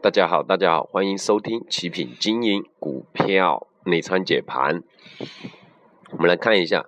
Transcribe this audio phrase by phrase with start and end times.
[0.00, 4.84] 大家好，大家好，欢迎收听奇品经营股票内参解盘。
[6.12, 6.86] 我们来看一下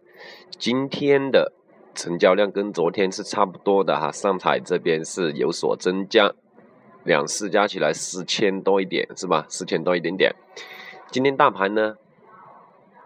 [0.61, 1.53] 今天的
[1.93, 6.33] 成交量跟昨天是差不多的哈，上海这边是有所增加，
[7.03, 9.45] 两市加起来四千多一点是吧？
[9.49, 10.33] 四千多一点点。
[11.11, 11.97] 今天大盘呢，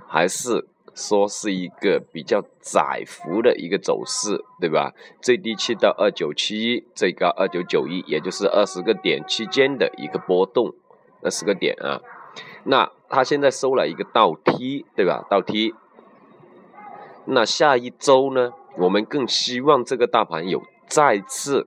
[0.06, 0.68] 还是。
[0.94, 4.94] 说是一个比较窄幅的一个走势，对吧？
[5.20, 10.72] 最低去到二九七一，最高二九九一，也就是二十个点期间的一个波动，
[11.22, 12.00] 二十个点啊。
[12.64, 15.26] 那它现在收了一个倒梯，对吧？
[15.28, 15.74] 倒梯。
[17.26, 21.66] 那下一周呢，我们更希望这个大盘有再次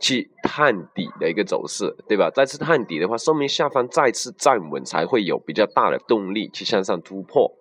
[0.00, 2.30] 去探底的一个走势，对吧？
[2.34, 7.54] 再次探底的话，说明下方再次站稳，才会有比较大的动力去向上突破。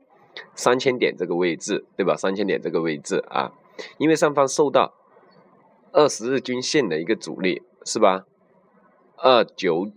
[0.56, 2.16] 三千点这个位置，对吧？
[2.16, 3.52] 三千点这个位置啊，
[3.98, 4.94] 因为上方受到
[5.92, 8.26] 二十日均线的一个阻力，是吧？
[9.18, 9.92] 二九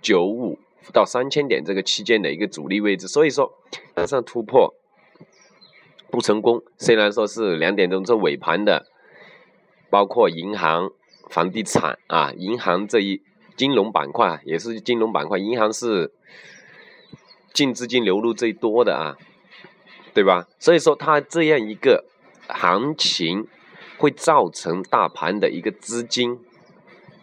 [0.00, 0.58] 九五
[0.92, 3.52] 到三千点这个区间的一个阻力位置，所以说
[3.94, 4.74] 向上突破
[6.10, 6.62] 不成功。
[6.78, 8.86] 虽然说是两点钟这尾盘的，
[9.90, 10.90] 包括银行、
[11.28, 13.20] 房地产啊，银行这一
[13.54, 16.10] 金融板块也是金融板块，银行是
[17.52, 19.18] 净资金流入最多的啊。
[20.14, 20.46] 对吧？
[20.58, 22.04] 所以说它这样一个
[22.48, 23.46] 行情，
[23.98, 26.38] 会造成大盘的一个资金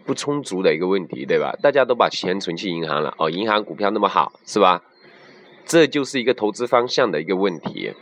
[0.06, 1.56] 不充足的一个问题，对吧？
[1.62, 4.82] 大家都把钱存去银行了，哦，银行股票那么好，是吧？
[5.66, 7.94] 这就是一个投资方向的一个问题。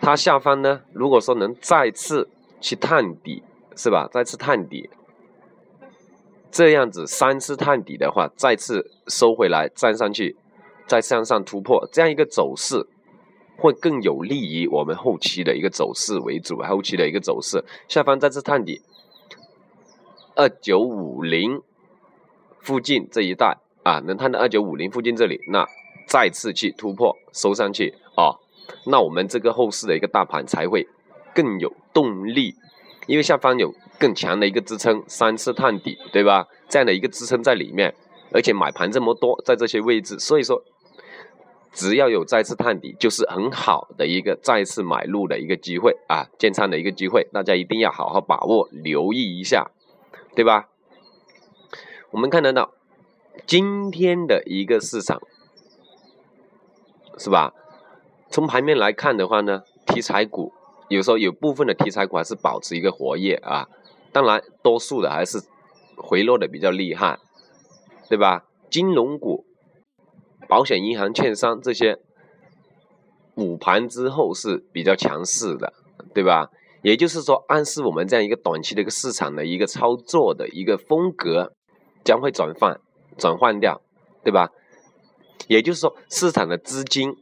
[0.00, 2.28] 它下方呢，如果说能再次
[2.60, 3.44] 去探底，
[3.76, 4.08] 是吧？
[4.10, 4.90] 再次探底，
[6.50, 10.36] 这样子三次探底的话，再次收回来站上去，
[10.88, 12.84] 再向上突破，这样一个走势。
[13.56, 18.82] 会更有利于我们后期的一个走势为主，后期的一个走势，下方再次探底，
[20.34, 21.60] 二九五零
[22.60, 25.66] 附近这一带啊，能探到二九五零附近这里，那
[26.08, 28.34] 再次去突破收上去啊，
[28.86, 30.88] 那我们这个后市的一个大盘才会
[31.34, 32.54] 更有动力，
[33.06, 36.48] 因为下方有更强的一个支撑，三次探底，对吧？
[36.68, 37.94] 这样的一个支撑在里面，
[38.32, 40.64] 而且买盘这么多在这些位置，所以说。
[41.72, 49.70] 只要有再次探底，就是很好的一个再次买入的一个机会啊，建仓的一个机会，大家一定要好好把握，留意一下，
[50.34, 50.68] 对吧？
[52.10, 52.72] 我们看得到
[53.46, 55.22] 今天的一个市场，
[57.16, 57.54] 是吧？
[58.28, 60.52] 从盘面来看的话呢，题材股
[60.88, 63.68] 有时候有部分的题材股还是保持一个活跃啊，
[64.12, 65.42] 当然多数的还是
[65.96, 67.18] 回落的比较厉害，
[68.10, 68.44] 对吧？
[68.70, 69.46] 金融股。
[70.52, 71.98] 保险、银行、券商这些
[73.36, 75.72] 午盘之后是比较强势的，
[76.12, 76.50] 对吧？
[76.82, 81.54] 也就是说，暗示我们这样一个短期的一个市场的一个操作的一个风格
[82.04, 82.78] 将会转换、
[83.16, 83.80] 转换掉，
[84.22, 84.50] 对吧？
[85.48, 87.16] 也就是说，市场的资金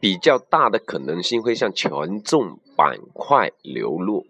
[0.00, 1.90] 比较大的可能性会向权
[2.24, 4.24] 重板块流入，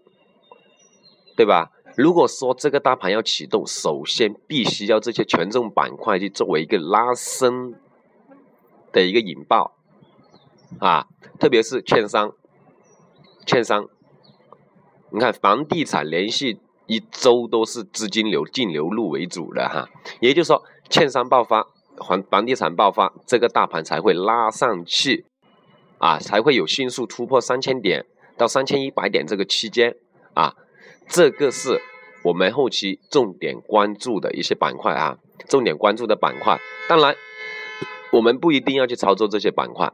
[1.36, 1.70] 对吧？
[1.96, 7.74] 如果说这个大盘要启动，首先必须要这些权重板块去作为一个拉升
[8.92, 9.72] 的一个引爆
[10.78, 11.06] 啊，
[11.40, 12.32] 特别是券商，
[13.46, 13.88] 券商，
[15.10, 19.88] 你看房地产连续一周都是资金流净流入为主的哈，
[20.20, 21.66] 也就是说券商爆发，
[22.06, 25.24] 房房地产爆发，这个大盘才会拉上去
[25.96, 28.04] 啊，才会有迅速突破三千点
[28.36, 29.96] 到三千一百点这个区间
[30.34, 30.54] 啊。
[31.08, 31.80] 这个是
[32.22, 35.18] 我们后期重点关注的一些板块啊，
[35.48, 36.58] 重点关注的板块。
[36.88, 37.14] 当然，
[38.12, 39.92] 我们不一定要去操作这些板块，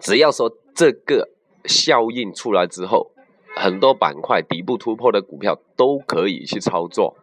[0.00, 1.30] 只要说这个
[1.64, 3.10] 效应出来之后，
[3.56, 7.16] 很多板块底部突破的股票都可以去操作。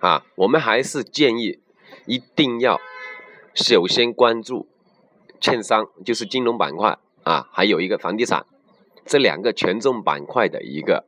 [0.00, 1.60] 啊，我们还是建议
[2.06, 2.80] 一定要
[3.54, 4.68] 首先关注
[5.40, 8.44] 券商，就是金融板块啊，还有一个房地产。
[9.08, 11.06] 这两个权重板块的一个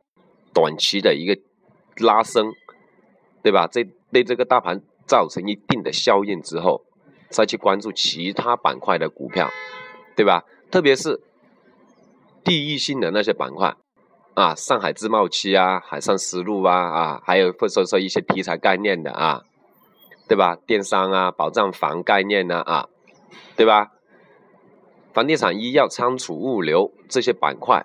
[0.55, 1.39] 短期的一个
[1.99, 2.51] 拉升，
[3.43, 3.69] 对吧？
[3.71, 6.83] 这对这个大盘造成一定的效应之后，
[7.29, 9.51] 再去关注其他板块的股票，
[10.17, 10.45] 对吧？
[10.71, 11.21] 特别是
[12.43, 13.77] 地域性的那些板块
[14.33, 19.43] 啊，上海自贸区啊，海上丝路啊啊，还有或者说一些题材概念的啊，
[20.27, 20.57] 对吧？
[20.67, 22.89] 电商啊，保障房概念呢啊，
[23.57, 23.91] 对吧？
[25.13, 27.85] 房地产、医药、仓储、物流这些板块，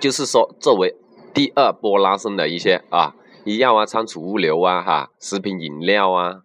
[0.00, 0.96] 就是说作为
[1.34, 3.14] 第二波拉升的一些啊，
[3.44, 6.42] 医药啊、仓储、物流啊、哈、食品饮料啊，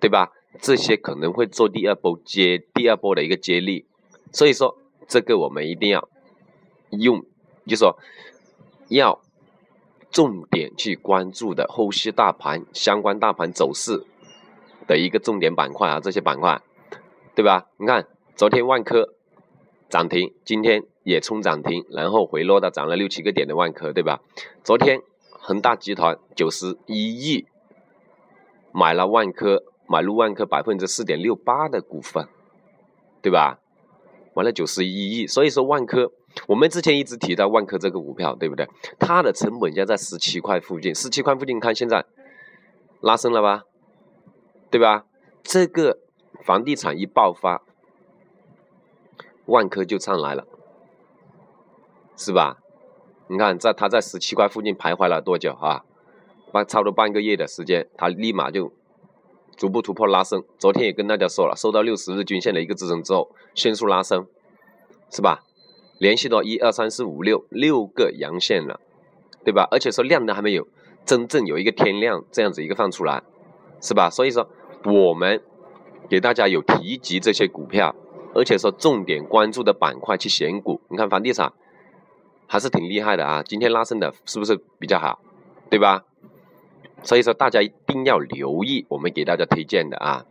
[0.00, 0.32] 对吧？
[0.60, 3.86] 这些可能会做第二波接第二波的一个接力，
[4.32, 4.76] 所以说
[5.08, 6.08] 这个我们一定要
[6.90, 7.24] 用，
[7.66, 7.98] 就说
[8.88, 9.18] 要
[10.10, 14.04] 重点去关注的后续大盘相关大盘走势
[14.86, 16.60] 的一个重点板块啊，这些板块，
[17.34, 17.66] 对吧？
[17.78, 19.14] 你看昨天万科
[19.88, 24.20] 涨停，今天也冲涨停，然后回落到涨了六七个点的万科，对吧？
[24.64, 25.00] 昨天
[25.30, 27.46] 恒大集团九十一亿
[28.72, 32.26] 买了万科，买入万科百分之四点六八的股份，
[33.20, 33.58] 对吧？
[34.34, 36.10] 完了九十一亿，所以说万科，
[36.48, 38.66] 我们之前一直提到万科这个股票，对不对？
[38.98, 42.06] 它的成本价在十七块附近，十七块附近，看现在
[43.02, 43.64] 拉升了吧，
[44.70, 45.04] 对吧？
[45.42, 45.98] 这个
[46.42, 47.62] 房地产一爆发，
[49.46, 50.46] 万科就上来了，
[52.16, 52.58] 是吧？
[53.28, 55.84] 你看，在它在十七块附近徘徊了多久啊？
[56.52, 58.72] 半差不多半个月的时间，它立马就。
[59.54, 64.26] 逐步突破拉升，昨天也跟大家说了，收到六十日均线的一个支撑之后，迅速拉升，
[65.10, 65.44] 是吧？
[65.98, 68.80] 连续到一二三四五六六个阳线了，
[69.44, 69.68] 对吧？
[69.70, 70.66] 而且说量都还没有
[71.04, 73.22] 真正有一个天量这样子一个放出来，
[73.82, 74.08] 是吧？
[74.10, 74.48] 所以说
[74.84, 75.42] 我们
[76.08, 77.94] 给大家有提及这些股票，
[78.34, 81.52] 而且说重点关注的板块去选股，你看房地产
[82.46, 85.20] 还是挺厉害的啊，今天拉升的是不是比较好，
[85.70, 86.04] 对吧？
[87.02, 90.24] 所以说，大家一定要留意我们给大家推荐的啊！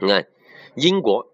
[0.00, 0.26] 你看，
[0.74, 1.28] 英国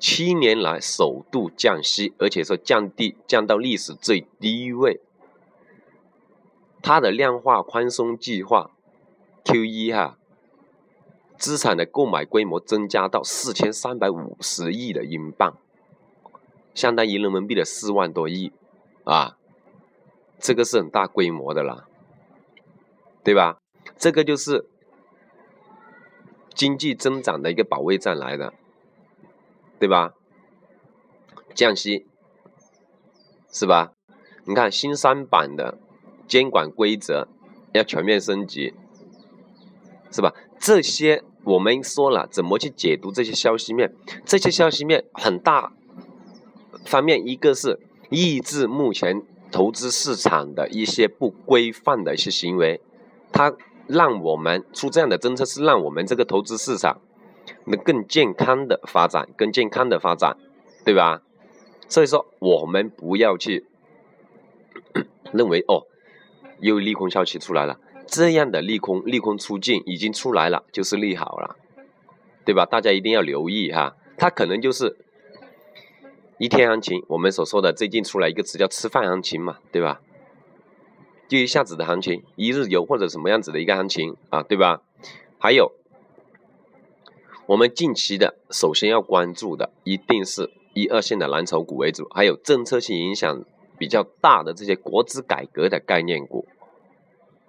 [0.00, 5.00] 七年来首度降息，而且说降低降到历史最低位。
[6.80, 8.70] 它的量化宽松计划
[9.44, 10.16] QE 哈，
[11.42, 15.58] 资产的购买规模增加到四千三百五十亿的英镑，
[16.72, 18.52] 相当于人民币的四万多亿
[19.02, 19.36] 啊！
[20.38, 21.88] 这个是很大规模的了。
[23.24, 23.58] 对吧？
[23.96, 24.68] 这个就是
[26.54, 28.54] 经济增长的一个保卫战来的，
[29.80, 30.14] 对吧？
[31.56, 32.06] 降息
[33.50, 33.94] 是吧？
[34.44, 35.76] 你看新三板的
[36.28, 37.26] 监管规则
[37.72, 38.74] 要全面升级，
[40.12, 40.32] 是吧？
[40.60, 43.94] 这些我们说了，怎么去解读这些消息面？
[44.24, 45.72] 这些消息面很大
[46.84, 47.78] 方面，一个是
[48.10, 52.80] 抑制目前投资市场的一些不规范的一些行为。
[53.32, 53.54] 它
[53.86, 57.00] 让我们出这样的政策，是让我们这个投资市场
[57.64, 60.36] 能更健康的发展，更健康的发展，
[60.84, 61.22] 对吧？
[61.88, 63.66] 所以说，我们不要去
[65.32, 65.82] 认为哦，
[66.60, 71.56] 又利空消息出来了，这样的利空利空出尽已经出来了，就是利好了，
[72.44, 72.66] 对吧？
[72.66, 74.96] 大家一定要留意哈，它可能就是
[76.38, 80.00] 一天行情，我们所说的最近出来一个词叫吃饭行情嘛，对吧？
[81.28, 84.82] 就一下子的行情，一日游或者什么样子的一个行情啊，对吧？
[85.38, 85.72] 还有，
[87.46, 93.44] 我们近期的首先要关注的，一定是一二线的蓝筹股为主，还有政策性影响
[93.78, 96.46] 比较大的这些国资改革的概念股，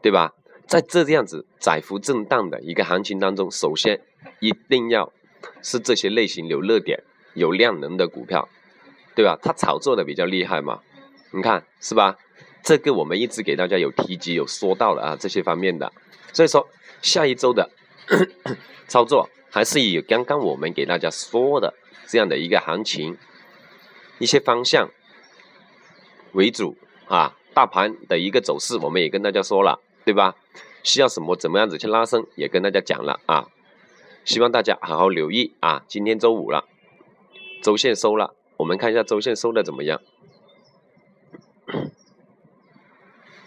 [0.01, 0.33] 对吧？
[0.67, 4.01] 在这样子窄幅震荡的一个行情当中，首先
[4.39, 5.11] 一定要
[5.61, 8.47] 是这些类型有热点、有量能的股票，
[9.15, 9.37] 对吧？
[9.41, 10.81] 它炒作的比较厉害嘛，
[11.31, 12.17] 你看是吧？
[12.63, 15.91] 这个我们一直给大家有提及、有说到了啊，这些方面的，
[16.31, 16.67] 所以说
[17.01, 17.69] 下一周的
[18.87, 21.73] 操作还是以刚刚我们给大家说的
[22.07, 23.17] 这样的一个行情、
[24.17, 24.89] 一些方向
[26.31, 26.77] 为主
[27.07, 27.37] 啊。
[27.55, 30.35] 大盘的一个走势我们也跟大家说了，对吧？
[30.83, 33.47] 需要什么怎么样子去拉升也跟大家讲了啊。
[34.25, 35.83] 希望大家好好留意啊。
[35.87, 36.65] 今天周五了，
[37.61, 40.01] 周线收了，我们看一下周线收的怎么样。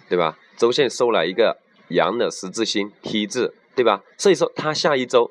[0.09, 0.39] 对吧？
[0.57, 1.59] 周线收了一个
[1.89, 4.03] 阳的十字星 T 字，对吧？
[4.17, 5.31] 所以说它下一周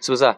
[0.00, 0.36] 是不是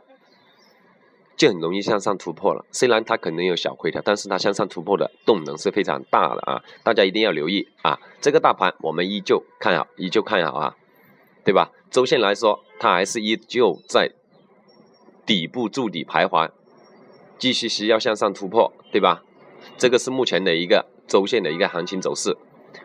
[1.39, 2.67] 就很容易向上突破了？
[2.73, 6.63] 虽然它可能有小回调，但是它向上突破的动能是非常大的啊！
[6.83, 8.01] 大家一定要留意啊！
[8.21, 10.77] 这个大盘我们依旧看好，依旧看好啊，
[11.45, 11.71] 对吧？
[11.91, 14.11] 周线来说，它还是依旧在
[15.25, 16.51] 底部筑底徘徊，
[17.39, 19.23] 继续需要向上突破，对吧？
[19.77, 22.37] 这个是目前的一个周线的一个行情走势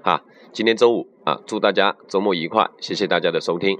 [0.03, 0.21] 啊。
[0.51, 2.69] 今天周五啊，祝大家周末愉快！
[2.79, 3.79] 谢谢大家的收听。